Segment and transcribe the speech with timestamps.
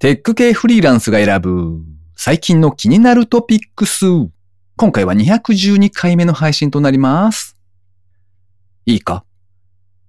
[0.00, 1.82] テック系フリーランスが選ぶ
[2.16, 4.06] 最近の気になるトピックス。
[4.76, 7.58] 今回は212回目の配信となります。
[8.86, 9.26] いいか？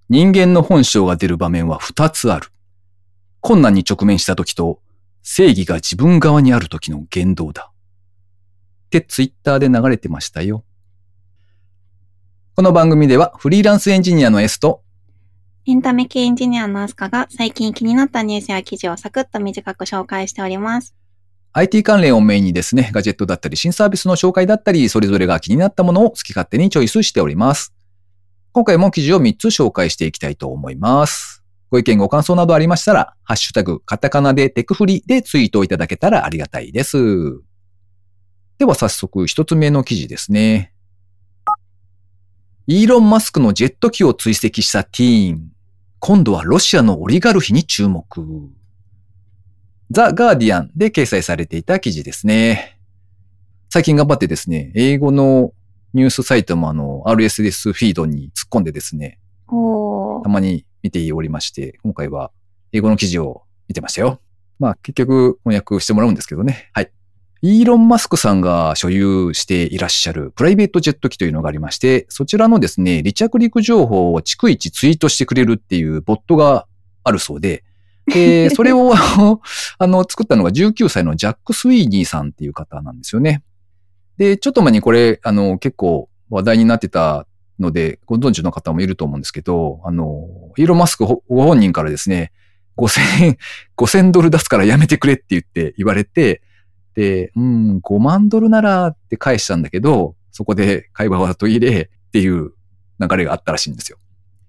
[0.08, 2.54] 人間の本性が出る場面は2つある。
[3.42, 4.79] 困難に直面した時と
[5.24, 7.73] 正義が自分側にある時の言動だ。
[8.85, 10.63] ってツイッターで流れてましたよ。
[12.55, 14.83] この番組ではフリーランスエンジニアの S と
[15.68, 20.96] エンタメ系エンジニアのアスカが最近気になったニュースや記事をサクッと短く紹介しております。
[21.54, 27.76] IT 関連をメインにですね、ガジェットだったり新サービスの紹介だったり、それぞれが気になったものを好き勝手にチョイスしております。
[28.54, 31.44] 今回も記事を3つ紹介していきたいと思います。
[31.70, 36.98] ご意見ご感想などありましたら、ハッシュタグ、カタカナでテクフリでツイートをいただけたらありがたいです。
[38.58, 40.74] では早速一つ目の記事ですね。
[42.68, 45.52] イーロン・マスクのジェット機を追跡したティーン。
[46.00, 48.06] 今度はロシアのオリガルヒに注目。
[49.90, 52.77] ザ・ガーディアンで掲載されていた記事ですね。
[53.70, 55.54] 最近頑張ってですね、英語の
[55.94, 62.32] ニュースサイトもあの RSS フィードに突っ込んでですね、おたまに見ておりまして、今回は
[62.74, 64.19] 英語の記事を見てましたよ。
[64.59, 66.69] まあ結局翻訳してもらうんですけどね。
[66.73, 66.91] はい。
[67.44, 76.67] イーロン・マスクさんが所有していらっしゃるプライベートジェット機というのがありまして、そちらのですね、離着陸情報を逐一ツイートしてくれるっていうボットが
[77.03, 77.64] あるそうで、
[78.06, 83.42] で、 それをあの作ったのが19歳のジャック・スウィーニーさんっていう方なんですよね。
[84.17, 87.25] で、ちょっと前にこれ、あの、結構話題になってた
[87.59, 92.31] ので、ご存知の方もいると思うんですけど、あの、イーロン・マスクご本人からですね、
[92.78, 93.38] 5000、
[93.78, 96.42] 5000ドル出すからやめてくれって言って言われて、で、
[96.95, 102.53] うん、5万ドルならって返したんだけど、そこで会話は途切れっていう
[103.00, 103.97] 流れがあったらしいんですよ。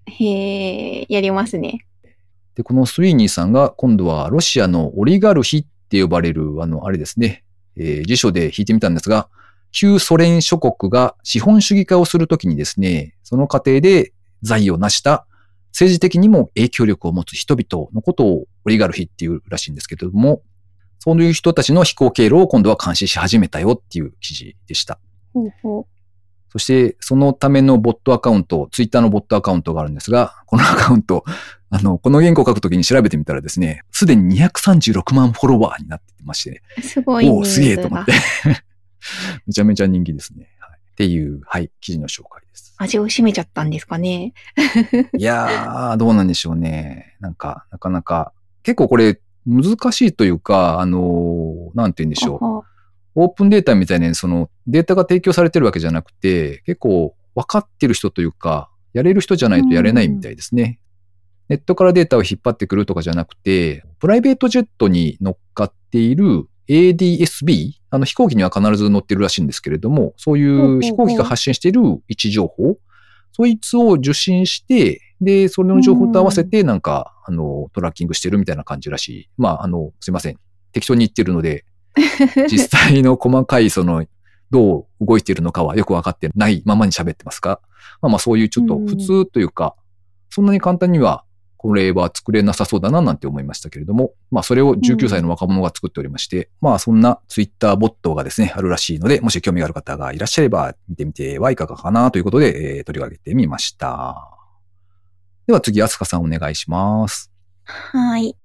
[0.05, 1.85] へえ、やりますね。
[2.55, 7.43] で、このスウィーニーさんが今度はロシアのオリガルヒって呼ばれる、あの、あれですね、
[7.75, 9.29] えー辞書で引いてみたんですが、
[9.71, 15.25] 旧ソ連諸国が資本主義化をするときにですね、その過程で財を成した
[15.71, 20.43] 政治的にも影響力を持つ人々のことをオリガルヒっていうらしいんですけれども、
[21.03, 24.99] そういう人たちの飛行経路を今度は監視し始めたよっていう記事でした。
[25.33, 25.85] ほうほう。
[26.49, 31.25] そして、そのためのボットアカウント、ツイッターのボットアカウントがあるんですが、このアカウント、
[31.71, 38.13] あの、この原稿を書くときに調べてみたらですね、すでに236万フォロワーになってまして、すごいおおすげえと思がって。
[39.45, 40.47] めちゃめちゃ人気ですね。
[40.59, 42.73] はい、っていう、はい、記事の紹介です。
[42.77, 44.33] 味を占めちゃったんですかね。
[45.17, 47.17] いやー、どうなんでしょうね。
[47.19, 48.31] なんか、なかなか、
[48.63, 52.73] 結構これ難しいというか、あのーなんて言うんでしょう。
[53.15, 60.79] オープンデータみたいにそのデータが提供されてるわけじゃなくて、結構分かってる人というか、やれる人じゃないとやれないみたいですね。
[61.49, 72.77] ネットからデータを引っ張ってくるとかじゃなくて、プライベートジェットに乗っかっている ADSB、あの飛行機には必ず乗ってるらしいんですけれども、そういう飛行機が発信している位置情報、
[73.31, 79.29] そいつを受信して、で、それの情報と合わせてなんか、あの、トラッキングしてるみたいな感じらしい。
[79.37, 80.39] まあ、あの、すいません。
[80.71, 81.65] 適当に言ってるので、
[82.49, 84.05] 実際の細かいその、
[84.49, 87.59] どう動いているのかはよくわかってないままに喋ってますが、
[88.01, 89.75] まあまあそういうちょっと普通というか、
[90.29, 91.23] そんなに簡単には
[91.63, 104.32] これは作れなさそうだななんて思いましたけれども、まあそれを19歳の若者が作っておりまして、まあそんなツイッターボットがですね、あるらしいので、もし興味がある方がいらっしゃれば見てみてはいかがかなということで、えー取り上げてみました。
[105.45, 107.31] では次、あすかさんお願いします。
[107.65, 108.35] はい。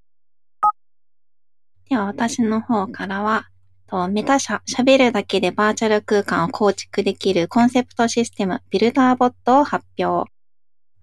[1.88, 3.48] では私の方からは、
[3.86, 10.30] とメタ社、喋るだけでバーチャル空間を構築できるコンセプトシステム、ビルダーボットを発表。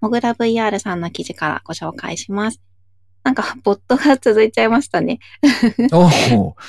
[0.02, 2.62] モグラ VR さんの記事からご紹介します。
[3.24, 5.20] なんか、ボットが続いちゃいましたね。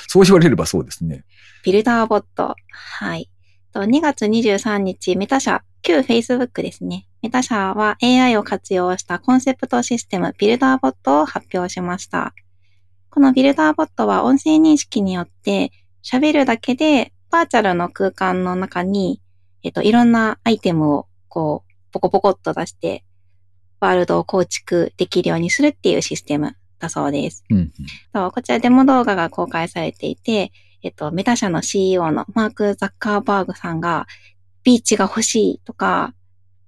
[0.07, 1.23] そう言われればそうですね。
[1.63, 2.55] ビルダーボット。
[2.71, 3.29] はい。
[3.73, 7.06] と2月23日、メタ社、旧 Facebook ですね。
[7.21, 12.33] メタ社は AI を活用したコンセプトシステム、ビルダーボットを発表しました。
[13.09, 15.71] このビルダーボットは音声認識によって
[16.03, 19.21] 喋るだけでバーチャルの空間の中に、
[19.63, 23.03] えっと、いろんなアイテムをこう、ポコポコっと出して、
[23.79, 27.43] ワールドを構築できるようにするっていうシステムだそうです。
[27.49, 27.71] うん
[28.13, 28.31] うん。
[28.31, 30.51] こちらデモ動画が公開されていて、
[30.83, 34.07] えっと、メタ社の CEO のマーク・ザッカーバーグさんが、
[34.63, 36.13] ビーチが欲しいとか、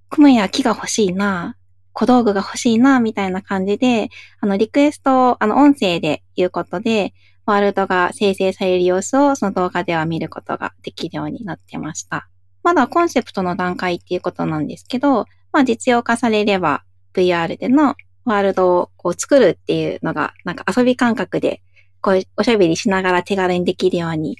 [0.09, 1.55] 雲や木が欲しいな、
[1.93, 4.09] 小道具が欲しいな、みたいな感じで、
[4.41, 7.13] あの、リクエストを、あの、音声で言うことで、
[7.45, 12.29] ワールドが生成される様子をその動画では見ることができるようになってました。
[12.61, 16.83] まだコンセプトの段階っていうことなんですけど、まあ実用化されれば
[17.15, 21.63] VR でのワールドをこう作るっていうのがなんか遊び感覚で
[22.01, 24.37] こう、おしゃべりしながら手軽にできるように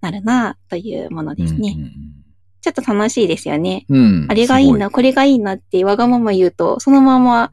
[0.00, 1.76] なるな、というものですね。
[1.78, 2.19] うん
[2.60, 3.86] ちょっと楽しいですよね。
[3.88, 4.30] うんうん。
[4.30, 7.50] あれがいいな、これがいいなってわがまま言うと、そのまま、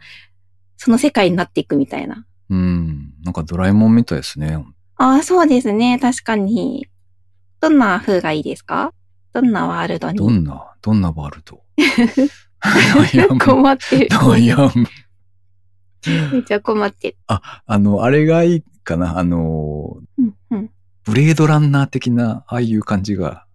[0.77, 2.25] その世界になっていくみたいな。
[2.49, 3.13] うん。
[3.23, 4.63] なんかドラえもんみたいですね。
[4.97, 5.97] ああ、そうですね。
[5.99, 6.87] 確かに。
[7.59, 8.93] どんな風がいいですか？
[9.33, 10.17] どんなワールドに？
[10.17, 11.63] どんな、どんなワールド？
[13.39, 14.07] 困ってる。
[14.09, 14.87] 悩む。
[16.33, 17.17] めっちゃ困ってる。
[17.27, 19.17] あ、あの、あれがいいかな。
[19.17, 20.69] あの、うんうん。
[21.03, 23.45] ブレードランナー的な、ああいう感じが。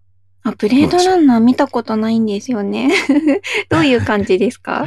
[0.44, 2.90] あ、ブレードランナー見たことないんですよね。
[3.68, 4.84] どういう感じですか？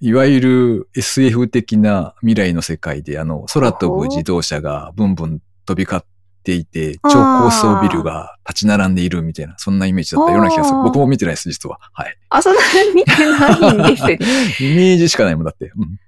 [0.00, 6.04] いわゆる SF 的な未来の世界で、あの、空飛ぶ自動車がブンブン飛び交っ
[6.44, 11.78] ていて、超高層ビルが立ち並んでいるみたいな、そんなイメージだったような気がする僕も見てないです、実は。
[11.92, 12.16] はい。
[12.30, 12.60] あ、そんな
[12.94, 14.18] 見てないんですね。
[14.72, 15.72] イメージしかないもんだって。
[15.76, 15.98] うん。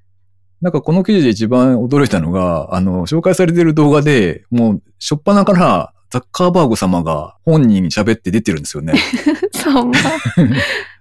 [0.61, 8.95] なんかこの記事で一番驚いたのが、あの、紹介されている動画で、もう、しょっぱなから、ザッカーバーグ様が本人に喋って出てるんですよね。
[9.53, 9.95] そう、ま あ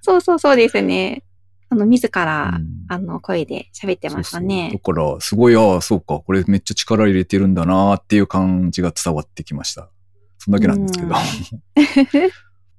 [0.02, 1.24] そうそうそうですね。
[1.70, 4.70] あの、自ら、うんあの、声で喋ってましたね。
[4.72, 9.90] そうそうだから、すごい、ああ、そうか、これめっちゃ力入れてるんだなっていう感じが伝わってきました。
[10.38, 11.08] そんだけなんですけど。
[11.08, 11.12] うん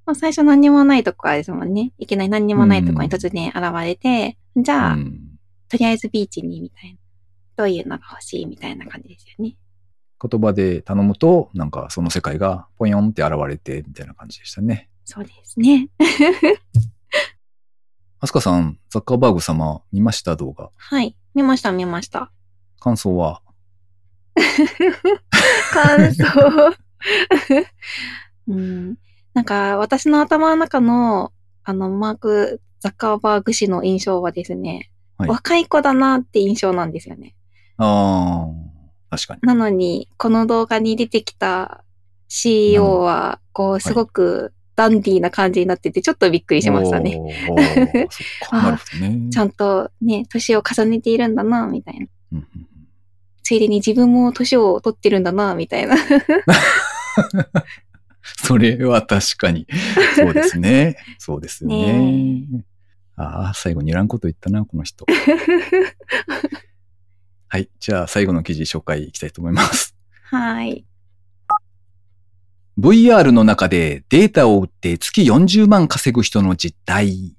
[0.07, 1.93] まあ最初何にもないとこからですもんね。
[1.99, 5.21] いきなり何にもないとこに突然現れて、じゃあ、うん
[5.69, 6.99] とりあえずビーチにみたいな。
[7.57, 9.55] どういうのが欲しいみたいな感じですよね。
[10.23, 14.89] 言葉で頼むと、なんかその世界がポヨンって現れて、みたいな感じでしたね。
[15.05, 15.89] そうですね。
[18.21, 20.37] アスカさん、ザッカーバーグ様見ました？
[20.37, 20.71] 動画。
[20.77, 21.17] はい。
[21.35, 22.31] 見ました、見ました。
[22.79, 23.41] 感想は？
[25.73, 26.25] 感想？
[28.49, 28.97] うん。
[29.33, 31.33] なんか、私の頭の中の、
[31.65, 37.35] あの、マーク・ザッカーバーグ氏の印象はですね、はい若い子だなって印象なんですよね。
[37.77, 38.70] ああ、
[39.11, 39.41] 確かに。
[39.43, 41.85] なのに、この動画に出てきた
[42.29, 47.21] CEO は、こう、すごくダンディーな感じになってて、ちょっとびっくりしましたね。
[48.51, 48.79] あ。
[49.31, 52.07] ちゃんとね、年を重ねているんだな、みたいな。
[52.33, 52.67] うんうん
[53.51, 55.97] ついでに自分も年を取ってるんだな、みたいな。
[58.23, 59.67] それは確かに。
[60.15, 60.97] そうですね。
[61.19, 61.93] そうですよね。
[62.43, 62.65] ね
[63.17, 65.05] ああ、最後にいらんこと言ったな、この人。
[67.53, 67.69] はい。
[67.81, 69.97] じゃあ、最後の記事紹介いきたいと思います。
[70.23, 70.85] はい。
[72.79, 77.35] VR の中でデータを売って月40万稼ぐ人の実態。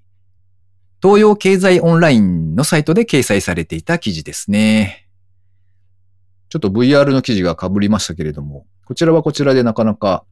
[1.02, 5.08] 東洋経済オンラインのサイトで掲載されていた記事ですね。
[6.50, 10.26] ちょっと VR の記事が被りましたけれども、こちらはこちらでなかなか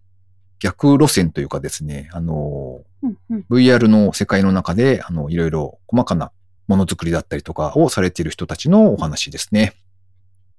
[0.60, 3.46] 逆路線というかですね、あの、うんうん。
[3.50, 6.34] VR の世界の中で、あの、いろいろ細かな
[6.70, 9.74] ものづくりだったりとかをされている人たちのお話ですね。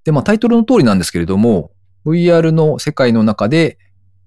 [0.05, 1.71] で、まあタイトルの通りなんですけれども、
[2.05, 3.79] VR の世界の中で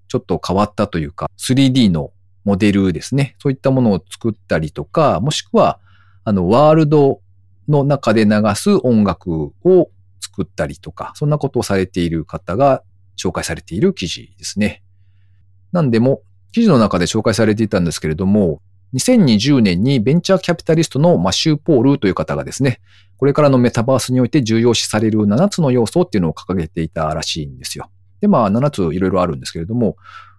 [0.08, 2.10] ちょっと変わったというか、3D の
[2.44, 3.36] モデルですね。
[3.38, 5.78] そういったものを作ったりとか、もしくは、
[6.24, 7.20] あの、ワールド
[7.68, 9.90] の中で流す音楽を
[10.20, 12.82] 作ったりとか、そんなことをされている方が
[13.18, 14.82] 紹介されている記事ですね。
[15.70, 16.22] なんでも、
[16.52, 18.62] 記事の中で紹介されていたんですけれども、
[18.94, 22.80] 2020年にベンチャーキャピタリストのマシュー・ポールという方がですね、
[23.16, 27.90] これからのメタバースにおいて重要視される7つの要素っていうのを掲げていたらしいんですよ。
[28.20, 29.96] で、まあ7ついろいろあるんですけれども、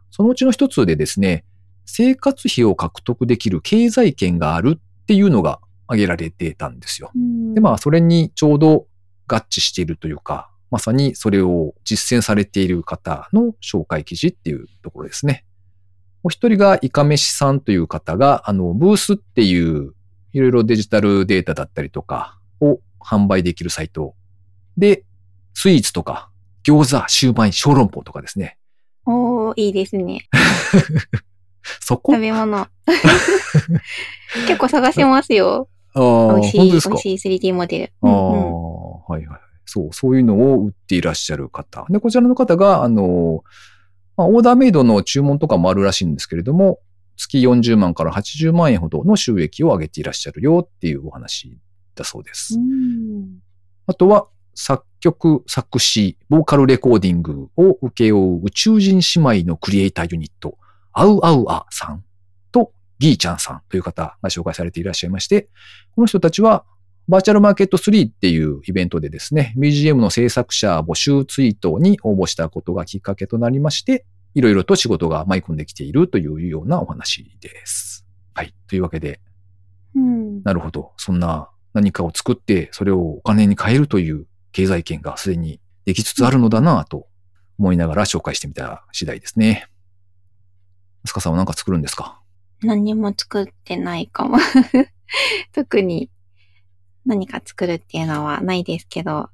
[0.09, 1.43] そのうちの一つでですね、
[1.85, 7.11] 生活費を獲得できる経済圏があるっていうのが挙げられてたんですよ。
[7.53, 8.87] で、まあそれにちょうど
[9.27, 15.45] 合致しているというか、まさにそれを実践されている方の紹介記事っていうところですね。
[16.25, 19.93] お一人がイカメシさんという方が、あの、ブースっていう
[20.33, 24.15] いろいろデジタルデータだったりとかを販売できるサイト
[24.75, 25.03] で、
[25.53, 26.31] スイーツとか
[26.63, 28.57] 餃子、シューマイ、小籠包とかですね。
[29.05, 30.27] おー、いいですね。
[31.79, 32.13] そこ？
[32.13, 32.67] 食べ物。
[34.47, 35.69] 結構探しますよ。
[35.93, 37.93] ああ、美味しい、美味しい 3D モデル。
[38.01, 38.53] ああ、うんうん
[39.07, 39.39] はいはい。
[39.67, 41.85] そう、そういうのを売っていらっしゃる方。
[41.89, 43.43] で、こちらの方が、あの、
[44.17, 46.79] まあ、オーダーメイドの注文とかもあるらしいんですけれども、
[47.17, 51.57] 月40万から80万円ほどの収益を上げていらっしゃるよっていうお話
[51.95, 52.55] だそうです。
[52.55, 53.39] うん
[53.87, 60.57] あとは、作曲、作詞、ボーカルレコーディングを請け負う宇宙人姉妹のクリエイターユニット、
[60.93, 62.03] アウアウアさん
[62.51, 65.49] とギーちゃんさんという方が紹介されていらっしゃいまして、
[65.93, 66.65] この人たちは
[67.07, 78.05] バーチャルマーケット3っていうイベントでですね、BGM の制作者募集ツイートに応募したことがきっかけとなりまして、いろいろと仕事が舞い込んできているというようなお話です。
[78.33, 78.53] はい。
[78.67, 79.21] というわけで、
[79.95, 80.93] うんなるほど。
[80.97, 87.07] そんな何かを作って、それをお金に変えるという経済圏がすでにできつつあるのだなと
[87.59, 89.67] 思いながら紹介してみた次第ですね。
[91.03, 92.19] あすかさんは何か作るんですか？
[92.63, 94.37] 何も作ってないかも。
[95.53, 96.09] 特に
[97.05, 99.29] 何か作るっていうのはないですけど、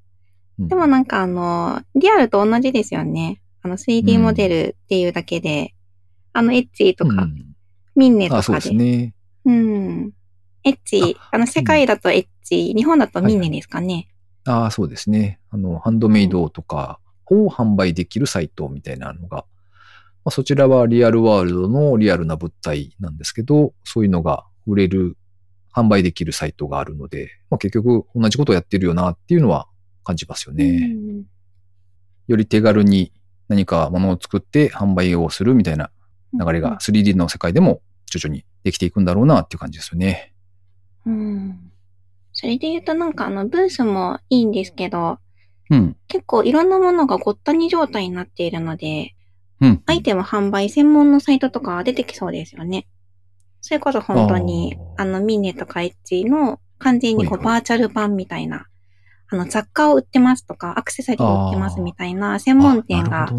[0.59, 3.41] うんでもなんかあの、リアルと同じですよね。
[3.63, 5.73] あの 3D モデルっていうだけで、
[6.33, 7.51] あのエッジとか、うん
[7.95, 8.69] ミンネとあ、そうかで。
[8.69, 9.13] ですね。
[9.45, 10.11] うん。
[10.63, 14.07] エッジ、あの世界だとエッジ、日本だとミンネですかね。
[14.45, 15.39] ああ、そうですね。
[15.49, 19.45] あの、ハンドメイドとかを販売できるサイトみたいなのが、
[20.23, 25.17] まあ、そちらはリアルワールドのリアルな物体なんですけど、そういうのが売れる、
[25.73, 29.67] 販売できるサイトがあるので、まあ、結局同じことをやってるよなっていうのは
[30.03, 30.91] 感じますよね。
[30.93, 31.25] うん
[32.27, 33.11] より手軽に
[33.49, 35.91] 何かものを作って販売をするみたいな
[36.33, 40.33] 流れが 3D の世界でも徐々にできていくんだろうなっていう感じですよね。
[41.05, 41.71] うん。
[42.33, 45.17] それで言うとなんかあのブースもいいんですけど、
[45.69, 45.97] うん。
[46.07, 49.15] 結構いろんなものがごったに状態になっているので、
[49.59, 49.83] うん。
[49.85, 52.87] アイテム販売専門のサイトとか出てきそうですよね。
[53.61, 58.67] それこそ本当に、あのミネとかエッジの完全にこうバーチャル版みたいな、
[59.29, 63.31] あの雑貨を売ってますとか、アクセサリーを売ってますみたいな専門店が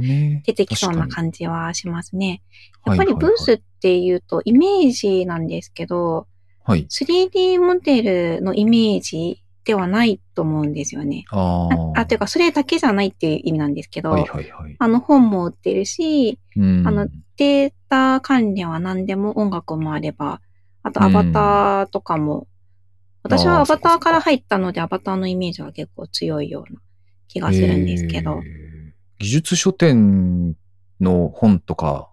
[0.44, 2.42] 出てきそうな感じはしますね。
[2.86, 6.32] にやっぱりブースはいっていうとイメージなんですけど、はい
[6.64, 6.86] はい。
[6.86, 8.02] 3D モデ
[8.36, 11.24] ルのイメージではないと思うんですよね。
[11.30, 14.76] あああ、というか、それだけじゃないっていう意味なんですけど、はいはいはい。
[14.78, 17.08] あの本も売ってるし、うんあの
[17.42, 20.40] データ関連は何でも音楽もあれば、
[20.82, 22.46] あとアバターとかも、
[23.22, 26.80] 私はアバターから入ったので、アバターのイメージは結構強いような
[27.28, 28.40] 気がするんですけど。
[28.44, 28.72] えー
[29.22, 30.56] 技術書店
[31.00, 32.10] の本とか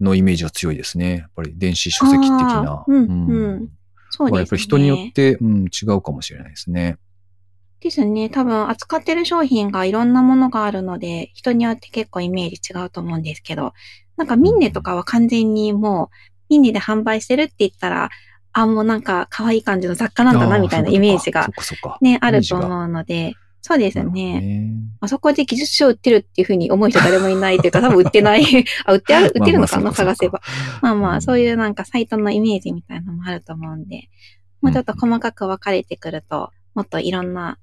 [0.00, 1.16] のイメージが強いですね。
[1.16, 2.72] やっぱり電子書籍的な。
[2.72, 3.68] あーうんうん
[4.10, 4.30] そうですね。
[4.30, 6.98] まあやっぱり人によって、うん、違うかもしれないですね。
[7.80, 8.30] ですね。
[8.30, 13.74] 多分扱ってる商品がいろんなものがあるので、人によって結構イメージ違うと思うんですけど、
[14.16, 16.16] なんかミンネとかは完全にもう、
[16.48, 18.10] ミンネで販売してるって言ったら、
[18.52, 21.46] あ、もうなんか可愛い感じの雑貨なんだなみたいなイメージが。
[22.00, 24.40] ね、あると思うので、そうですね。
[24.40, 24.70] ね
[25.00, 28.44] あそこで技術書売ってるっていうふうに思う人誰もいないというか、 多分売ってない。
[28.84, 30.40] あ、売ってある、売ってるのかな、まあまあそうか探せば。
[30.82, 34.08] まあまあ、うんそういうなんかサイトのイメージみたいなのもあると思うんで、
[34.62, 37.58] もうちょっと細かく分かれてくると、もっといろんな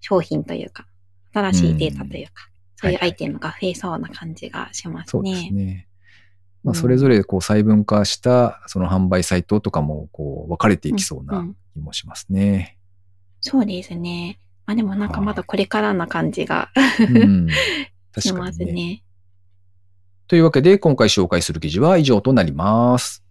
[0.00, 0.86] 商品というか、
[1.34, 5.87] 新しいデータというか、そういうアイテムが増えそうな感じがしますそうですね。
[6.64, 6.64] ね。
[6.64, 12.76] まあ、うんそれぞれこう細分化したその販売サイトとかもこう分かれていきそううんうなん気もしますね。
[13.40, 14.40] そうですね。
[14.66, 17.48] まあでもなんかまだこれからな感じがうん。
[18.18, 18.32] し。
[18.32, 19.02] ますね。
[20.26, 23.24] というわけで今回紹介する記事は以上となります。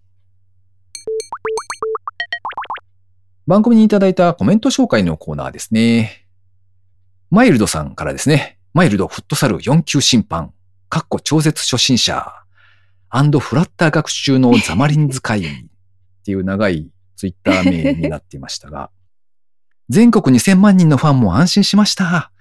[3.46, 6.26] 番組にいただいたコメント紹介のコーナーですね。
[7.30, 8.58] マイルドさんからですね。
[8.74, 10.54] マイルドフットサル4級審判、
[10.90, 12.34] かっこ超絶初心者、
[13.10, 15.44] アンドフラッター学習のザマリン使いっ
[16.26, 18.90] ていう長いツイッター名になっていましたが、
[19.90, 22.32] 全国2000万人のファンも安心しました。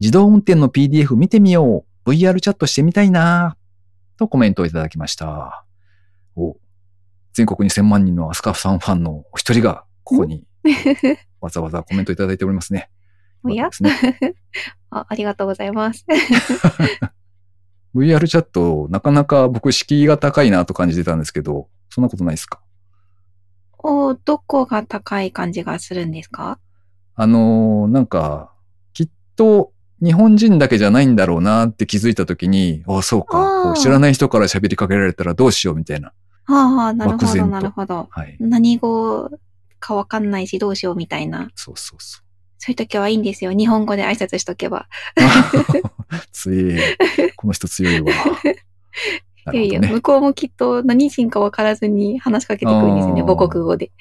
[0.00, 2.10] 自動運転の PDF 見てみよう。
[2.10, 3.56] VR チャットしてみたいな。
[4.16, 5.64] とコメントをいただきました。
[6.36, 6.56] お
[7.32, 10.44] 全国2000万人のアスカフさんファンのお一人がここに
[11.40, 12.90] わざわざコメントいただいておりますね。
[13.42, 13.68] おや？
[13.80, 14.36] ね。
[14.90, 16.06] あありがとうございます。
[17.94, 22.60] VR チャット、なかなか僕敷居が高いなと感じてたんですけど、そんなことないですか？
[23.78, 26.58] おどこが高い感じがするんですか？
[27.14, 28.52] あのーなんか、
[28.92, 29.72] きっと
[30.02, 36.12] 日本人だけじゃないんだろうなって気づいたときに、あそうか知らない人から喋りかけられたらどうしようみたいな。
[36.46, 38.08] ああ、なるほど、なるほど。
[38.10, 38.36] はい。
[38.40, 39.30] 何語
[39.78, 41.50] かわかんないしどうしようみたいな。
[41.54, 42.23] そうそうそう。
[42.64, 43.52] そういう時はいいんですよ。
[43.52, 44.88] 日本語で挨拶しとけば。
[46.32, 46.80] 強い。
[47.36, 48.06] この人強いわ。
[49.44, 49.92] ないるやいや。
[49.92, 53.20] 向こうもきっと何人かわからずに話しかけてくるんですよね。
[53.20, 53.92] あー母国語で。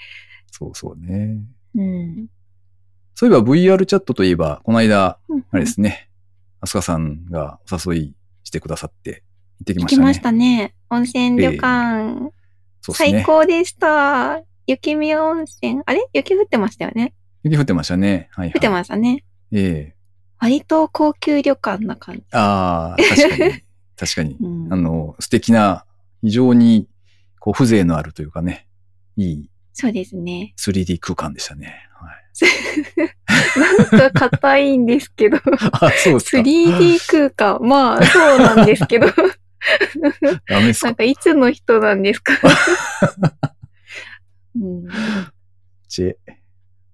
[0.50, 1.39] そうそうね。
[1.75, 2.27] うん。
[3.15, 6.08] そういえば VR チャットといえば、この間、うんあれですね、
[6.62, 8.15] アスカさんがお誘い
[8.46, 9.24] してくださって、
[9.60, 9.98] 行ってき行ましたね。
[9.98, 10.74] きましたね。
[10.89, 12.32] 温泉旅館。
[12.79, 13.10] そうですね。
[13.12, 14.41] 最高でした。
[14.67, 15.82] 雪見温泉。
[15.86, 16.08] あれ？
[16.13, 17.13] 雪降ってましたよね。
[17.44, 18.30] 雪降ってましたね。
[18.32, 18.54] はい、はい。
[18.56, 19.24] 降ってましたね。
[19.52, 20.04] ええ
[20.40, 22.24] 割と高級旅館な感じ。
[22.32, 23.64] ああ、確かに。
[23.96, 24.38] 確かに。
[24.42, 25.86] うんあの、素敵な、
[26.22, 26.90] 非常に、
[27.40, 28.68] こう、風情のあるというかね、
[29.16, 30.54] いいそうですね。
[30.58, 31.90] 3D 空間でしたね。
[31.94, 33.90] はい。
[34.00, 35.38] なんか硬いんですけど。
[35.72, 36.38] あ、そうですか。
[36.40, 37.60] 3D 空間。
[37.62, 39.08] まあ、そうなんですけど。
[40.48, 42.34] ダメですかなんかいつの人なんですか
[44.56, 44.88] うん、
[45.88, 46.16] チェ。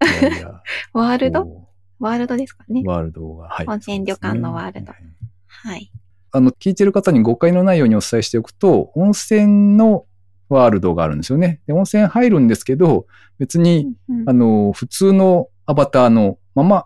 [0.01, 0.61] いやいや。
[0.93, 1.43] ワールド？
[1.45, 2.87] こワールドですかねう。
[2.89, 3.65] ワールドが、はい。
[3.67, 4.99] 温泉旅館のワールドね
[5.47, 5.91] はい。
[6.31, 10.05] あの、聞いてる方に誤解のないようにお伝えしておくと、温泉の
[10.47, 11.59] ワールドがあるんですよね。
[11.67, 13.05] で、温泉入るんですけど、
[13.37, 16.85] 別に、うんあの、普通のアバターのまま、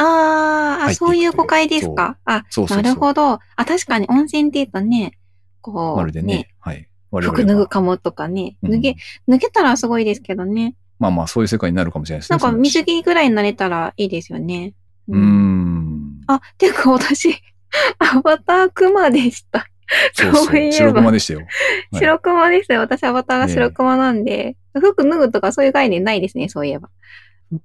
[0.00, 2.18] あーあ、そういう誤解ですか？
[2.24, 3.32] あ、そうそうなるほど。
[3.32, 5.18] あ、確かに温泉って言うとね、
[5.60, 6.88] こう、まるでね、はい。
[7.10, 7.66] 我服脱ぐ。
[7.68, 8.96] かもとかね、うん脱げ、
[9.28, 10.74] 脱げたらすごいですけどね。
[10.98, 12.38] まあまあ、そういう世界になるかもしれないですね。
[12.38, 14.74] なんか水着ぐらいになれたらいいですよね。
[15.08, 16.20] うーん。
[16.26, 17.30] あ、てか私、
[17.98, 19.66] アバタークマでした。
[20.12, 20.58] そうそう。
[20.58, 21.38] いえば白熊でしたよ。
[21.40, 21.48] はい
[22.00, 22.80] 白クマですよ。
[22.80, 26.90] 私アバターが白クマなんで、服脱ぐとかそういう概念ないですね、そういえば。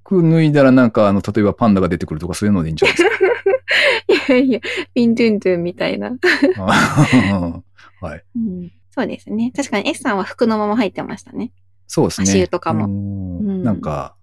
[0.06, 4.32] 服脱いだらなんか、あの、例えばパンダが出てくるとかそういうのでいいんじゃないですか？
[4.32, 4.60] いやいや、
[4.94, 6.16] ピントゥントゥンみたいな。
[6.58, 8.24] はい。
[8.38, 9.52] うん、そうですね。
[9.56, 11.52] 確かに S さんは服のまま入ってましたね。
[11.94, 12.24] そうですね。
[12.24, 14.16] 足湯とかもあのーうんなんか、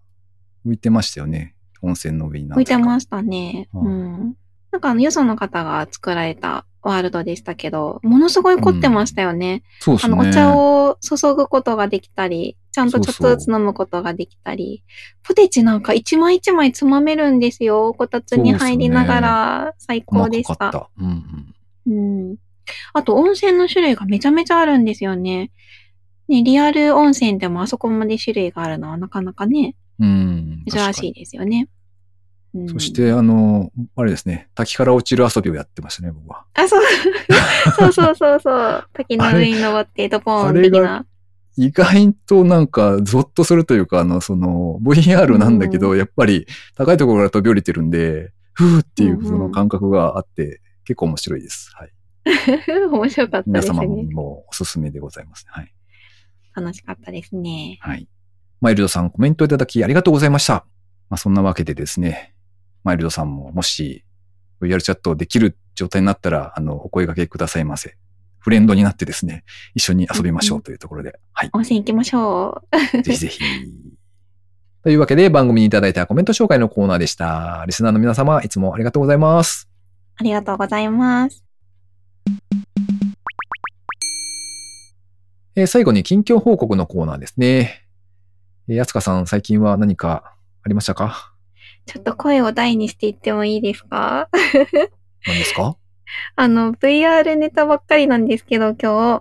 [0.67, 1.55] 浮いてましたよね。
[1.83, 3.69] 温泉の上に浮いてまししたね。
[3.73, 3.91] うんう
[4.25, 4.35] ん。
[4.73, 9.63] なんかあの、よその方が作られたワールドでしたけど、ものすごい凝ってましたよね。
[9.79, 10.15] そうですね。
[10.15, 14.83] あの、お茶を注ぐことができたり、ちゃんとちょっそうそうとずつ飲むことができたり、
[15.23, 17.95] ポテチなんか一枚一枚つまめるんですよ。
[17.95, 20.55] こたつに入りながら、最高でした。
[20.55, 21.05] 細かかった。
[21.05, 21.55] うん
[21.87, 22.31] うん。
[22.31, 22.37] うん。
[22.95, 25.53] あと、温泉の種類がめちゃめちゃあるんですよね。
[26.31, 30.65] ね、リアル温泉でもあそこまで種類があるのはなかなかね、うん。
[30.71, 31.69] 珍しいですよね。
[32.55, 36.45] うんそし、て、あの、あれですね、滝から落ちる遊びをやってましたね、僕は。
[36.55, 36.83] あ、そう、
[37.79, 38.85] そうそうそうそう。
[38.93, 41.05] 滝の上に登ってドポーン的な。
[41.57, 46.47] 意外となんか、ゾッとするというか、あの、その、VR なんだけど、やっぱり
[46.77, 51.71] 高いところから飛び降りてるんで、ふーっていうその感覚があって、結構面白いです。
[51.75, 51.93] はい。
[52.91, 54.03] 面白かった皆様ですね。
[54.05, 55.45] にもおすすめでございます。
[55.49, 55.73] はい。
[56.55, 57.79] 楽しかったですね。
[57.81, 58.09] はい。
[58.61, 60.67] マイルドさん、コメントいただきありがとうございました。
[61.09, 62.35] まあ、そんなわけでですね、
[62.85, 64.05] マイルドさんももし
[64.61, 67.97] VR チャットできる状態になったら、あの、お声掛けくださいませ。
[68.39, 71.19] フレンドになってですね、一緒に遊びましょうというところで。
[71.33, 71.51] はい。
[71.53, 73.03] 温泉行きましょう。
[73.03, 73.41] ぜひぜひ。
[74.83, 77.65] というわけで、番組にいただいたコメント紹介のコーナーでした。
[77.67, 79.69] リスナーの皆様、いつもありがとうございます。
[80.17, 81.50] ありがとうございます。
[85.61, 87.85] えー最後に近況報告のコーナーですね。
[88.69, 91.35] えーやつかさん、最近は何かありましたか？
[91.87, 94.29] ちょっと声を大にして言ってもいいですか？
[95.27, 95.77] 何ですか？
[96.37, 99.21] あの、VR ネタばっかりなんですけど、今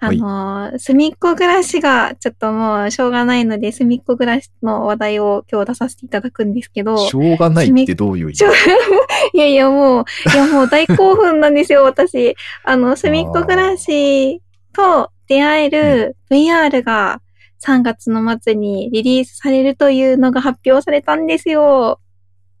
[0.00, 6.98] あの、隅っこ暮らしが、ちょっともうしょうがないので、隅っこ暮らしの話題を今日出させていただくんですけど。
[6.98, 8.44] しょうがないってどういう意味？
[9.32, 12.36] いやいや、もう、いやもう大興奮なんですよ、私。
[12.64, 17.22] あの、隅っこ暮らしと出会える VR が
[17.62, 22.00] 3月の末にリリースされるというのが発表されたんですよ。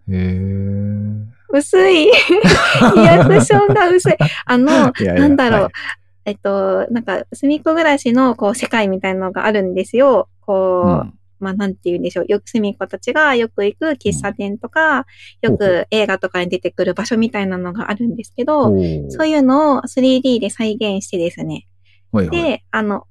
[0.08, 2.04] へー薄い。
[2.04, 2.10] リ
[3.08, 4.16] アクションが薄い。
[4.46, 5.60] あの、 いやいやなんだろう。
[5.62, 5.72] はい
[6.26, 10.28] えっと、なんか、隅っこ暮らしの、こう、世界みたいなのがあるんですよ。
[10.42, 12.26] こう、うんまあ、なんて言うんでしょう。
[12.28, 15.06] よく隅っこたちがよく行く喫茶店とか、
[15.40, 18.64] よく映画とかに出てくる場所みたいなのがあるんですけど、
[19.08, 21.66] そういうのを 3D で再現してですね。
[22.12, 22.42] はいはい。
[22.42, 23.06] で、あの、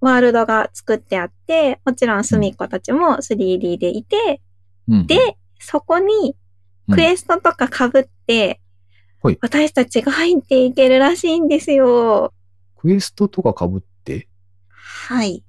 [0.00, 4.40] ワールドが作ってあって、もちろん隅っこたちも 3D でいて、
[4.88, 6.36] うんで、そこに
[6.90, 8.60] クエストとか被って、
[9.22, 9.38] はい。
[9.40, 12.32] 私たちが入っていけるらしいんですよ。
[12.76, 14.28] クエストとか被って？
[14.68, 15.42] はい。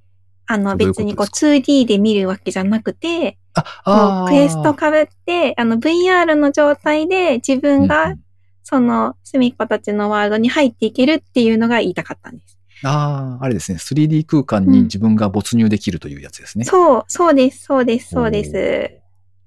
[0.47, 8.23] あの、別にこうです 2D で見るわけじゃなくて、あ、こあクエスト被って、あの VR の状態で自分うんがうん。
[8.63, 12.56] その隅っこたちのワールドに入っていけるっていうのが言いたかったんです。
[12.83, 13.77] ああ、あれですね。
[13.79, 16.65] 3D 空間に自分が没入できるというやつですね。
[16.65, 18.91] そう、そうです、そうです、そうです。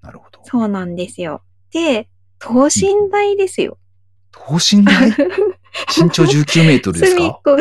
[0.03, 0.41] なるほど。
[0.45, 1.43] そうなんですよ。
[1.73, 3.79] で、等身大ですよ。
[4.33, 5.11] 等身大？
[5.97, 7.21] 身長19メートルですか？
[7.21, 7.57] 隅っこ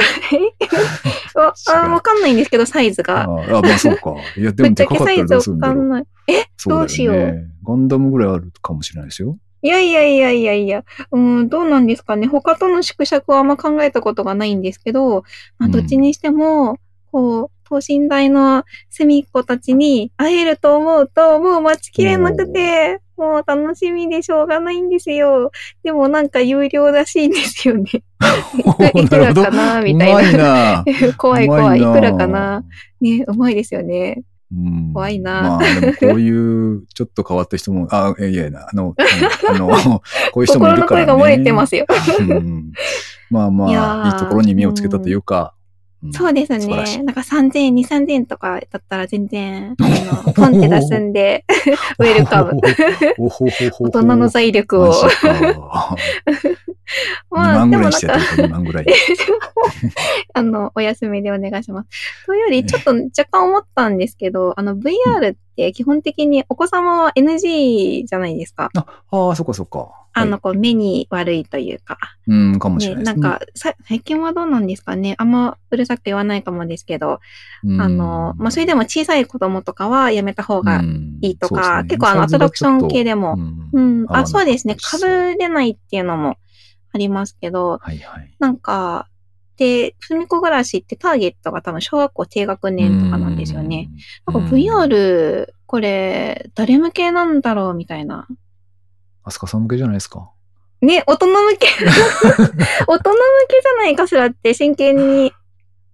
[1.35, 1.53] が
[1.85, 3.27] あ、わかんないんですけど、サイズあが。
[3.27, 4.15] ーあ、まあそうか。
[4.37, 5.75] いや、でもでかかったサイズわらどうするんだろう。
[5.77, 6.05] かんない。
[6.27, 7.47] えどうしようね。
[7.65, 9.37] ガンダムぐらいあるかもしれないですよ。
[9.61, 12.27] いやいやいやいやいや、うん、どうなんですかね。
[12.27, 15.23] 他との縮尺はあんま考えたことがないんですけど、
[15.57, 16.77] まあ、うんどっちにしても、
[17.11, 25.51] こう、等身大の隅っこたちに会えると思うと、もう待ちきれなくて、もう楽しみでしょうがないんですよ。
[25.83, 27.83] でもなんか有料らしいんですよね。
[28.95, 30.85] いくらかなみたいなうまいな。
[31.17, 31.79] 怖い怖い。
[31.79, 32.63] いなくらかな
[33.01, 34.23] ね、うまいですよね。
[34.51, 38.95] うん怖いなまあ、でもこういう、ちょっと変わった人も、あ、いやいや、あの、
[39.47, 39.69] あの、
[40.33, 41.05] こういう人もい心るからね。
[41.07, 41.85] の声が漏れてますよ。
[42.19, 42.71] うん
[43.29, 45.58] まあまあ、ーいいところに目をつけたというか、ん
[46.11, 47.03] そうですね。
[47.03, 51.43] なんか3000円、2、3000円とかだったら全然、 あの、ポンって出すんで、
[51.99, 52.59] ウェルカム。
[53.79, 54.93] 大人の財力をマ。
[54.93, 55.27] ジか。
[55.29, 56.55] 2
[57.29, 58.85] まあ、でもなんか、してやってる2万ぐらい。
[60.33, 62.25] あの、お休みでお願いします。
[62.25, 68.69] というより、ちょっと若干思ったんですけど、あの、VR って基本的にお子様は NG じゃないですか。
[68.73, 69.98] ああ、そっかそっか。
[70.13, 71.97] あの、はい、こう、目に悪いというか。
[72.27, 73.29] うん、かもしれね、ないですね。
[73.29, 75.15] なんか、さ最近はどうなんですかね。
[75.17, 77.19] あんまうるさく言わないかもですけど、
[77.63, 80.81] うん、あの、まあ、それでも小さい子供とかはやめた方が
[81.21, 83.37] いいとか、結構あの、アトラクション系でも、
[83.73, 84.75] ううん、あ、そうですね。
[84.75, 85.01] 被
[85.37, 86.37] れないっていうのも
[86.91, 88.33] ありますけど、はいはい。
[88.39, 89.07] なんか、
[89.59, 93.89] で、ふみこ暮らしってターゲットが多分小学校低学年とかなんですよね。
[94.25, 98.25] なんか VR、これ、誰向けなんだろうみたいな。
[99.29, 100.31] あすかさん向けじゃないですか。
[100.81, 103.15] ね、大人向け、 大人向
[103.47, 105.33] けじゃないかしらって真剣に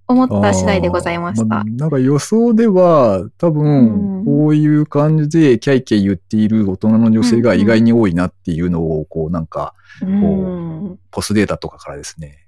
[0.08, 1.58] 思った次第でございました。
[1.58, 11.00] あーあなんか予想では、多う分、んこういう感じでキャイキャイ言っている大人の女性が意外に多いなっていうのを、こうなんか、うん。
[11.12, 12.48] ポスデータとかからですね、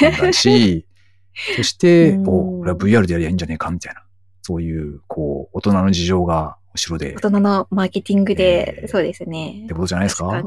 [0.00, 0.86] 判断し、
[1.56, 4.02] そして、うんおこれは VR でやりゃいいんじゃねえかみたいな、
[4.42, 9.62] そういう、こう、大人の事情が後ろで、大人のマーケティングで、えーそうですね。
[9.64, 10.42] ってことじゃないですか？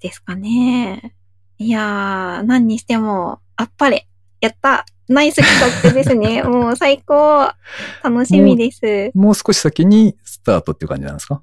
[0.00, 1.14] ですかね。
[1.58, 4.06] いやー、何にしても、あっぱれ。
[4.40, 6.42] やったナイス企画ですね。
[6.44, 7.50] もう最高
[8.04, 9.10] 楽しみです。
[9.14, 11.42] もう少し先にスタートっていう感じなんですか？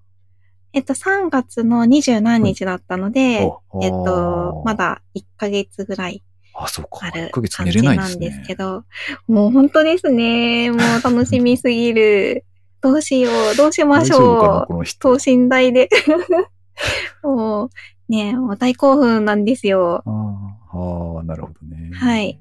[0.74, 6.24] えっと、3月の20何日だったので、おえっと、まだ1ヶ月ぐらい
[6.56, 7.08] あ、そうか。
[7.08, 8.32] ある1ヶ月感寝れないでじなんで。
[8.32, 8.84] すけど、
[9.28, 10.70] もう本当ですね。
[10.72, 12.46] もう楽しみすぎる。
[12.84, 14.86] どうしよう、どうしましょう。
[15.00, 15.90] 等身大で。
[17.24, 17.70] もう、
[18.10, 20.04] ねもう大興奮なんですよ。
[20.06, 21.92] あーあー、なるほどね。
[21.96, 22.40] はい。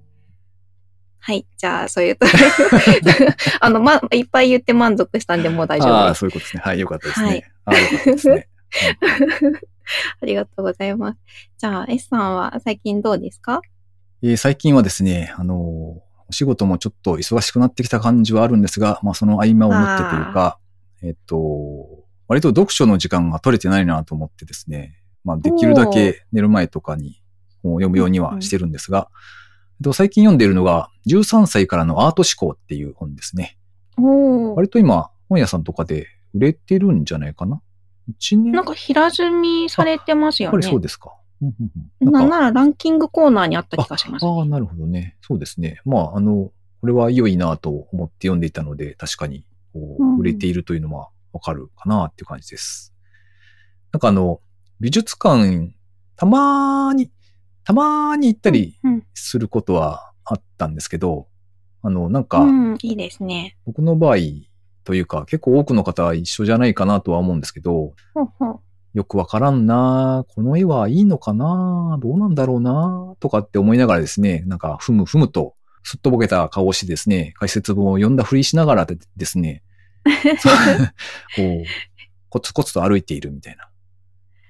[1.21, 1.47] はい。
[1.57, 2.27] じゃあ、そういうと、
[3.61, 6.19] あの、ま、いっぱい言って満足したんで、もう大丈ああ、夫です。
[6.19, 6.63] そういうことですね。
[6.65, 7.27] はい、よかったですね。
[7.29, 8.49] はいああ、よかったですね。
[10.23, 11.19] ありがとうございます。
[11.59, 13.61] じゃあ、S さんは最近どうですか？
[14.23, 20.59] えー最近はですね、あのーお仕事もちょっと忙しくなってきた感じはあるんですが、まあその合間を縫ってというか、
[21.03, 21.37] えっと、
[22.27, 27.21] 割と読書の時間が取れてないなと思ってですね、まあできるだけ寝る前とかに
[27.63, 29.11] 読むようにはしてるんですが、
[29.81, 33.59] えっと最近読んでいるのが、13歳からのアート思考っていう本ですね。
[34.57, 37.61] 割と今、本屋さんとかで売れてるんじゃないかな
[38.19, 40.81] ?1 年なんか平積みされてますよやっぱりそうね。
[40.81, 41.13] ですか。
[41.43, 45.17] うんうんうんなんかならランキングコーナーにあった気がします、ああ、なるほどね。
[45.21, 45.81] そうですね。
[45.85, 46.51] まあ、あの、
[46.81, 52.95] これは良いなと思って読んでいたので、確かに、こうんう、売れているというのはわかるかなっていう感じです。
[53.93, 54.41] なんかあの、
[54.81, 55.75] 美術館、
[56.17, 57.11] たまーに、
[57.65, 59.03] たまーに行ったりうん。
[59.15, 61.29] することはあったんですけど、
[61.83, 63.57] あの、なんか、うん、いいですね。
[63.67, 64.17] 僕の場合
[64.85, 68.61] というか、結構多くの方は一緒じゃないかなとは思うんですけど、ほうほう。
[68.95, 79.63] よくわからんなこの絵はいいのかなどうなんだろうなとかって思いながらですね、なんか、ふむふむと、すっとぼけた顔をしてですね、解説文を読んだふりしながらでですね、
[81.37, 81.65] こう、
[82.29, 83.69] コツコツと歩いているみたいな。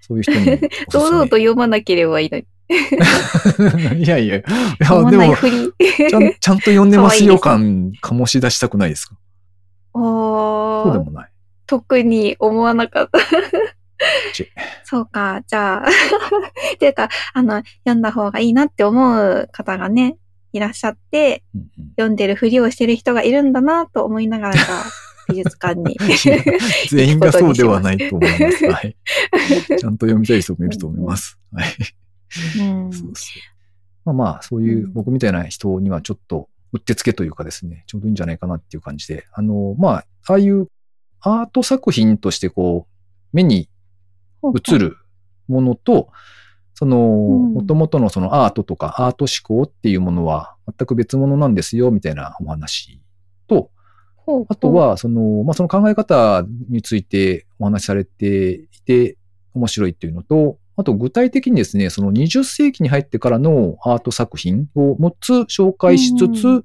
[0.01, 0.61] そういう人におす。
[0.93, 2.45] 堂々と読まなければいいのに。
[4.03, 4.43] いやいや、い
[4.81, 5.37] やでも。
[5.37, 9.17] ちゃん、ちゃんと読んでますよ感、醸し出したくないですか？
[9.95, 11.31] おーそうでもない。
[11.67, 13.23] 特に思わなかったち。
[14.85, 15.89] そうか、じゃあ、
[16.75, 20.17] っていうか、あの、読んだ方がいいなって思う方がね、
[20.53, 24.55] いらっしゃって、うんうん読んでるふりをしてる人がいるんだなと思いながら、
[25.29, 25.97] 美術館に。
[26.89, 28.67] 全員がそうではないと思います。
[28.67, 28.97] はい。
[29.79, 31.39] ちゃんと読みたい人もいると思います。
[31.53, 31.69] はい。
[32.61, 33.53] うんそうそう。
[34.07, 40.69] まあまあ、そういう僕みたいな人にはちょっと、うってつけというかですね、ちょうどいいんじゃないかなっていう感じで、あの、まあ、ああいう
[41.21, 43.69] アート作品としてこう、目に
[44.43, 44.97] 映る
[45.49, 46.11] ものと、
[46.75, 47.55] その、ん。
[47.55, 53.01] 元々のそのアートとかアート思考っていうものは全く別物なんですよ、みたいなお話
[53.47, 53.71] と、
[54.49, 59.17] あと、は、その、まあ、その考え方についてお話しされていて
[59.55, 66.65] 面白いっていうのと、あと具体的にですね、その20世紀に入ってからのアート作品を6つ紹介しつつ、うん。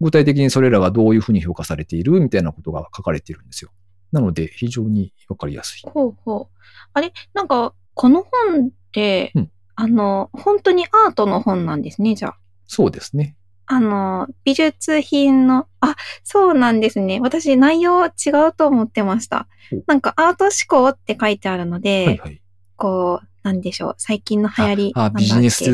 [0.00, 3.70] 具体的にそれらがどういうふうに評価されているみたいなことが書かれているんですよ。
[4.14, 5.82] なので、非常にわかりやすい。
[5.90, 6.58] ほうほう。
[6.94, 7.12] あれ？
[7.34, 12.36] なんか、この本って、うんあの、本当にアートの本なんですね、じゃあ。
[12.68, 13.36] そうですね。
[13.66, 17.18] あの、美術品の、あ、そうなんですね。
[17.20, 18.10] 私内容違
[18.48, 19.82] うと思ってましたお。
[19.88, 22.42] なんかアート思考って書いてあるので、はいはい。
[22.76, 23.94] こう、なんでしょう。
[23.98, 24.92] 最近の流行り。
[24.94, 25.64] あ、ビジネス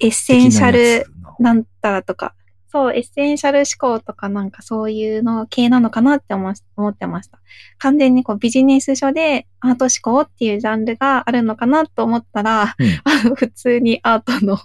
[0.00, 1.04] エッセンシャル
[1.40, 2.36] なんたらとか、
[2.72, 7.38] そう、エッセンシャル思考とかなんかそういうの系なのかなって思ってました。
[7.78, 12.84] 完全にこうビジネス書でアート思考っていうジャンルがあるのかなと思ったら、う
[13.30, 14.56] ん 普通にアートの。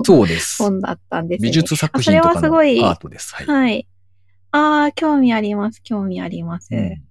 [0.57, 1.49] 本だったんですよ、ね。
[1.49, 3.35] 美術作あそれ品とかのアはすごいートです。
[3.35, 3.45] はい。
[3.45, 3.87] はい。
[4.51, 6.69] ああ、興味あります、興味あります。
[6.71, 7.03] うん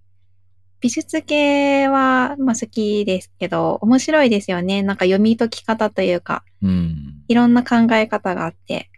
[0.81, 4.83] 美術系は、まあ、好きですけど、面白いですよね。
[4.83, 7.25] なんか読み解き方というか、うん。
[7.29, 8.91] いろんな考え方があって。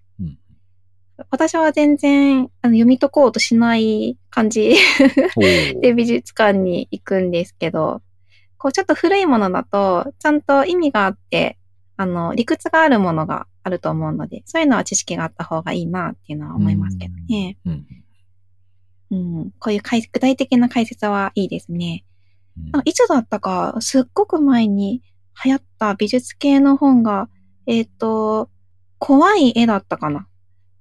[1.19, 4.77] うん私は全然あの読み解こうとしない感じ
[5.83, 8.03] で美術館に行くんですけど、
[8.57, 11.59] こうちょっと古いものだと、ちゃんと意味があって、
[11.97, 17.57] あの、理屈があるものがあると思うので、そういうのは知識があった方がいいなっていうのは思いますけどね。
[17.65, 17.87] うん。
[19.11, 19.51] うん。
[19.59, 22.05] こういう解具体的な解説はいいですね。
[22.57, 25.03] うんあいつだったか、すっごく前に
[25.45, 27.29] 流行った美術系の本が、
[27.67, 28.51] えっ、と、
[28.99, 30.27] 怖い絵だったかな。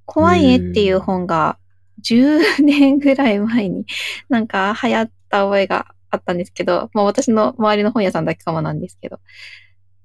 [0.08, 1.60] 怖い絵っていう本が
[2.02, 3.86] 10年ぐらい前に
[4.30, 9.20] なんか流行った覚えがあったんですけど、まあ私の周りの本屋さんだけかもなんですけど、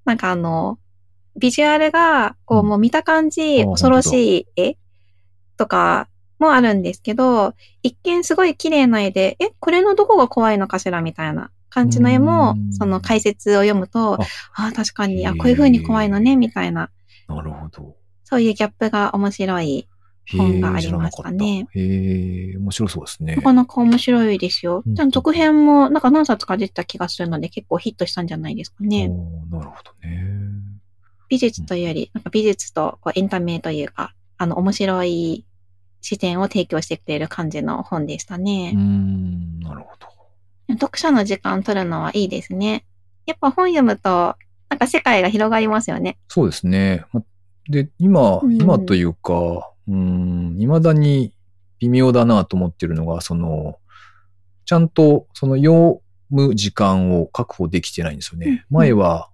[0.05, 0.79] なんかあの、
[1.39, 4.77] ビジュアルが、こううんもう見た感じ、あ恐ろしい絵
[5.57, 16.91] とかもあるんですけど、一見すごい綺麗な絵で、え、これのどこが怖いのかしらみたいな感じの絵もうん、その解説を読むと、あああ、確かに、あ、こういう風に怖いのね、みたいな、
[17.29, 17.97] なるほど。
[18.25, 19.89] そういうギャップが面白い。
[20.31, 23.43] 本がありましたねへえ、面白そうですねな。
[23.43, 24.83] かなか面白いですよ。
[24.87, 29.09] うんじゃあ続編もなんか何冊か出てた気がするので結構ヒットしたんじゃないですかね。
[29.09, 30.43] なるほどね。
[31.29, 35.47] 美術というより、なんか美術とこうエンタメというか、あの面白い
[36.03, 38.73] 視点を提供してくれる感じの本でしたね。
[38.73, 40.09] ん、なるほど。
[40.75, 42.85] 読書の時間取るのはいいですね。
[43.27, 44.37] やっぱ本読むと、
[44.69, 46.19] なんか世界が広がりますよね。
[46.29, 47.05] そうですね。
[47.13, 47.23] ま
[47.69, 51.33] で、今、うん今というか、うーん、未だに
[51.79, 53.79] 微妙だなと思ってるのが、その、
[54.65, 58.47] ちゃんとその読む時間を確保できてないんですよね。
[58.47, 59.29] うん前は、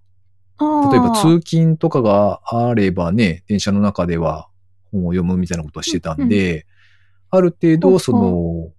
[0.58, 4.48] 例えば通勤とかがあればね、電車の中では
[4.90, 6.66] 本を読むみたいなことをしてたんで、
[7.30, 8.70] ある程度その、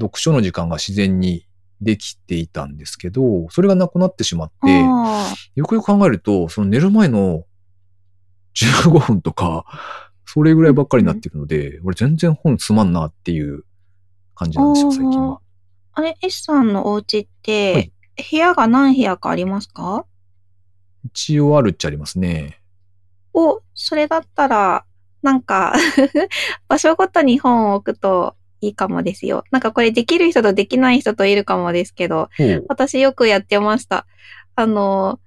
[0.00, 1.46] 読書の時間が自然に
[1.80, 7.44] できていたんですけど、それがなくなってしまって、あよくよく考えると、その寝る前の
[8.54, 9.64] 15分とか、
[10.34, 13.64] それぐらいばっかりになってるので、俺全然本つまんなっていう
[14.34, 15.36] 感じなんですよ、最近は。
[15.36, 15.38] ー
[15.92, 17.92] あれ、S さんのお家って、はい
[18.30, 20.06] 部屋が何部屋かありますか？
[21.04, 22.60] 一応あるっちゃありますね。
[23.32, 24.84] お、それだったら、
[25.22, 25.74] なんか、
[26.68, 29.42] 場所ごとに本を置くといいかもですよ。
[29.50, 32.28] なんかこれできる人とできない人といるかもですけど、
[32.68, 34.06] 私よくやってました。
[34.54, 35.18] あの、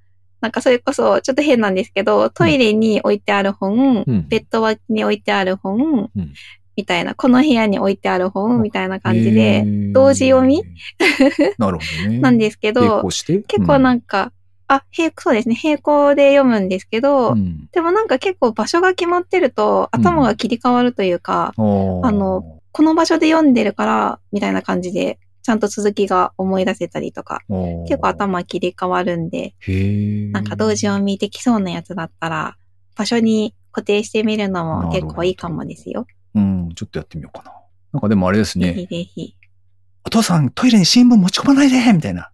[0.42, 4.28] なんかそれこそちょっと変なんですけど、トイレに置いてある本、うん。
[4.28, 6.34] ベッド脇に置いてある本、うん。
[6.76, 9.94] みたいな、この部屋に置いてある本、みたいな感じへで、ー。
[9.94, 10.64] 同時読み？
[11.58, 12.20] なるほどね。
[12.20, 14.32] なんですけ並ど結構なんか、
[14.68, 17.68] あ、並、そうですね、並行で読むんですけど、うん。
[17.72, 27.40] でもなんか結構場所が決まってると頭が切り替わるというか、うんあの、この場所で読んでるから、みたいな感じで、ちゃんと続きが思い出せたりとか、
[27.88, 29.56] 結構頭切り替わるんで、
[30.34, 32.58] なんか同時読みできそうなやつだったら、
[32.98, 36.06] 場所に固定してみるのも結構いいかもですよ。
[36.36, 37.54] うん、ちょっとやってみようかな。
[37.94, 38.88] なんかでもあれですぜひね。
[38.88, 39.36] ぜひ。
[40.06, 42.30] お父さん、トイレに新聞持ち込まないでみたいな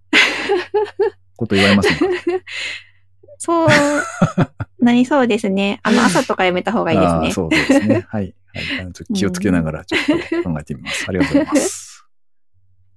[1.38, 1.98] こと言われますね。
[3.38, 3.68] そう、
[4.80, 5.82] なりそうですね。
[5.84, 7.30] あの、朝とかやめた方がいいですね。
[7.32, 8.08] そうですね。
[8.10, 8.34] はい。
[8.56, 11.06] はい、あのちょっと気をつけながらちょっと考えてみます。
[11.08, 11.93] ありがとうございます。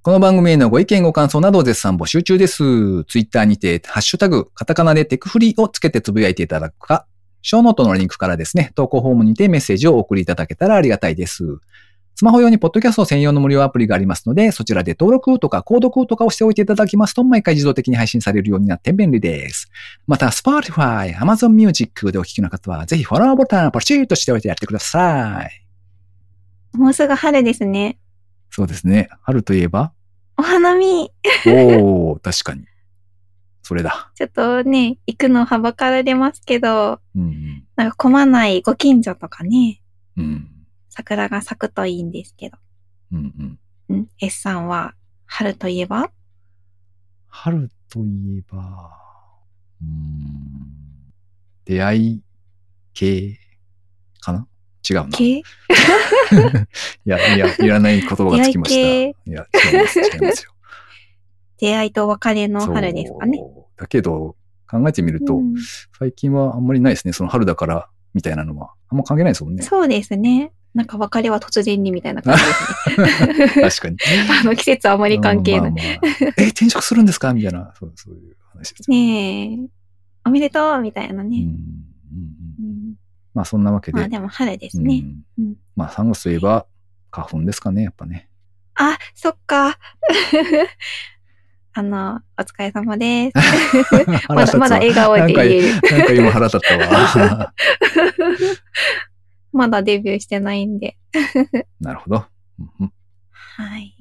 [0.06, 2.58] この番組へのご意見ご感想などを絶賛募集中です。
[3.06, 7.06] ツイッターにて、ハッシュタグ、カタカナでテクフリをつけてつぶやいていただくか、
[7.42, 11.58] ショーノートのリンクからですね、投稿フォームにてメッセージをお送りいただけたらありがたいです。
[12.14, 19.68] スマホ用にポッドキャスト専用の無料アプリがありますので、そちらで登録とか購読とかをしておいていただきますと、毎回自動的に配信されるようになって便利です。
[20.06, 26.78] また、Spotify、Amazon Music でお聞きの方は、ぜひフォローボタンをポチッとしておいてやってください。
[26.78, 27.98] もうすぐ春ですね。
[28.50, 29.08] そうですね。
[29.22, 29.92] 春といえば
[30.38, 31.10] お花見、
[31.46, 32.66] おー、確かに。
[33.62, 34.12] それだ。
[34.14, 39.80] ちょっとね、行くのはばかられますけど、うんなんか混まないご近所とかね、
[40.16, 40.24] うん。
[40.24, 40.48] うん。
[40.88, 42.58] 桜が咲くといいんですけど。
[43.12, 43.96] うんうん。
[43.96, 44.94] ん ?S さんは、
[45.26, 46.10] 春といえば？
[47.28, 48.92] 春といえば、
[49.82, 51.12] うーん、
[51.64, 52.22] 出会い
[52.94, 53.38] 系？
[54.88, 55.08] 違うな。
[55.18, 55.42] い系
[57.04, 58.78] や、いや、いらない言葉がつきました。
[58.80, 60.52] いや、違います、違いますよ。
[61.58, 63.40] 出会いと別れの春ですかね。
[63.76, 64.36] だけど、
[64.70, 65.54] 考えてみると、うん
[65.98, 67.12] 最近はあんまりないですね。
[67.12, 68.72] その春だから、みたいなのは。
[68.88, 69.62] あんま関係ないですもんね。
[69.62, 70.52] そうですね。
[70.74, 73.62] なんか別れは突然にみたいな感じですね。
[73.70, 73.96] 確かに。
[74.42, 75.70] あの季節はあまり関係ない。
[75.72, 77.32] まあまあえ、転職するんですか？
[77.32, 78.94] みたいな、そうそういう話ですよ。
[78.96, 79.68] ねえ。
[80.26, 81.38] おめでとうみたいなね。
[81.38, 81.56] うん
[83.36, 83.98] まあそんなわけで。
[83.98, 85.04] まあでも春ですね。
[85.38, 86.66] うんうんまあ3月といえば
[87.10, 88.30] 花粉ですかね、やっぱね。
[88.76, 89.78] あ、そっか。
[91.74, 93.36] あの、お疲れ様です。
[94.32, 95.80] まだ、まだ笑顔で言える。
[95.82, 97.54] なんか今腹立ったわ。
[99.52, 100.96] まだデビューしてないんで。
[101.78, 102.24] なるほど。
[103.30, 103.94] はい。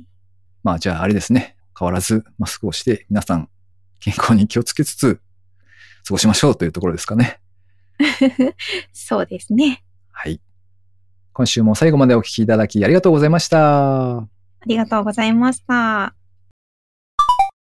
[0.63, 1.57] まあじゃああれですね。
[1.77, 3.49] 変わらずマスクをして皆さん
[3.99, 5.19] 健康に気をつけつつ
[6.05, 7.41] 過ごしましょうというところですかね。
[8.93, 9.83] そうですね。
[10.11, 10.39] はい。
[11.33, 14.17] 今週も最後までお聞きいただきありがとうございました。
[14.17, 14.27] あ
[14.65, 16.15] りがとうございました。